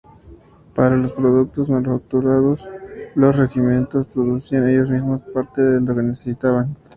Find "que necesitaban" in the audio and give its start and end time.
5.95-6.75